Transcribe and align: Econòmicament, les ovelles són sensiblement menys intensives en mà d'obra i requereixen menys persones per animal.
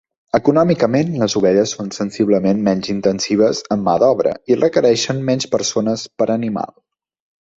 Econòmicament, 0.35 1.09
les 1.23 1.35
ovelles 1.39 1.73
són 1.77 1.91
sensiblement 1.97 2.63
menys 2.69 2.89
intensives 2.93 3.61
en 3.75 3.83
mà 3.89 3.95
d'obra 4.05 4.33
i 4.53 4.57
requereixen 4.61 5.23
menys 5.31 5.49
persones 5.55 6.07
per 6.23 6.29
animal. 6.37 6.75